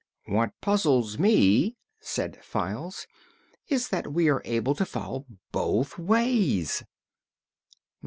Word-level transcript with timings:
"What 0.25 0.59
puzzles 0.61 1.19
me," 1.19 1.75
said 1.99 2.43
Files, 2.43 3.05
"is 3.67 3.89
that 3.89 4.11
we 4.11 4.29
are 4.31 4.41
able 4.45 4.73
to 4.73 4.83
fall 4.83 5.27
both 5.51 5.99
ways." 5.99 6.83